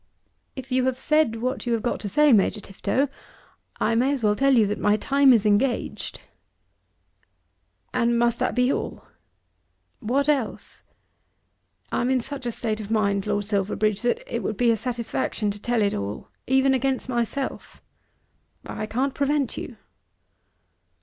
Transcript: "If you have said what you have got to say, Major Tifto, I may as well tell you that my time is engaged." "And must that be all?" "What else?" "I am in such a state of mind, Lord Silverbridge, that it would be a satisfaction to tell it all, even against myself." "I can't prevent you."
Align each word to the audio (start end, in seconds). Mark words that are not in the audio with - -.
"If 0.55 0.71
you 0.71 0.85
have 0.85 0.97
said 0.97 1.35
what 1.43 1.67
you 1.67 1.73
have 1.73 1.83
got 1.83 1.99
to 1.99 2.09
say, 2.09 2.33
Major 2.33 2.59
Tifto, 2.59 3.07
I 3.79 3.93
may 3.93 4.11
as 4.11 4.23
well 4.23 4.35
tell 4.35 4.55
you 4.57 4.65
that 4.65 4.79
my 4.79 4.97
time 4.97 5.31
is 5.31 5.45
engaged." 5.45 6.21
"And 7.93 8.17
must 8.17 8.39
that 8.39 8.55
be 8.55 8.73
all?" 8.73 9.05
"What 9.99 10.27
else?" 10.27 10.81
"I 11.91 12.01
am 12.01 12.09
in 12.09 12.19
such 12.19 12.47
a 12.47 12.51
state 12.51 12.79
of 12.79 12.89
mind, 12.89 13.27
Lord 13.27 13.45
Silverbridge, 13.45 14.01
that 14.01 14.23
it 14.25 14.41
would 14.41 14.57
be 14.57 14.71
a 14.71 14.75
satisfaction 14.75 15.51
to 15.51 15.61
tell 15.61 15.83
it 15.83 15.93
all, 15.93 16.29
even 16.47 16.73
against 16.73 17.07
myself." 17.07 17.79
"I 18.65 18.87
can't 18.87 19.13
prevent 19.13 19.55
you." 19.55 19.77